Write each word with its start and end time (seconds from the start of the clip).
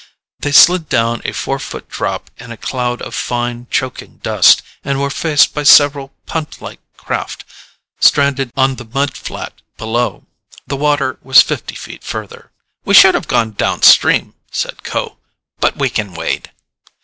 They 0.39 0.51
slid 0.51 0.89
down 0.89 1.21
a 1.25 1.31
four 1.31 1.59
foot 1.59 1.87
drop 1.87 2.31
in 2.39 2.51
a 2.51 2.57
cloud 2.57 3.03
of 3.03 3.13
fine, 3.13 3.67
choking 3.69 4.17
dust, 4.23 4.63
and 4.83 4.99
were 4.99 5.11
faced 5.11 5.53
by 5.53 5.61
several 5.61 6.11
puntlike 6.25 6.79
craft 6.97 7.45
stranded 7.99 8.51
on 8.57 8.77
the 8.77 8.85
mudflat 8.85 9.61
beyond. 9.77 10.25
The 10.65 10.75
water 10.75 11.19
was 11.21 11.43
fifty 11.43 11.75
feet 11.75 12.03
further. 12.03 12.49
"We 12.83 12.95
should 12.95 13.13
have 13.13 13.27
gone 13.27 13.51
down 13.51 13.83
stream," 13.83 14.33
said 14.49 14.81
Kho, 14.81 15.17
"but 15.59 15.77
we 15.77 15.87
can 15.87 16.15
wade." 16.15 16.51